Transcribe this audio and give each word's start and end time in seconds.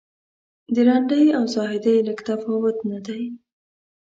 د 0.73 0.75
رندۍ 0.87 1.25
او 1.37 1.43
زاهدۍ 1.53 1.97
لږ 2.07 2.19
تفاوت 2.29 2.77
نه 2.91 2.99
دی. 3.07 3.23